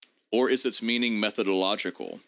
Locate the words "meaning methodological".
0.81-2.19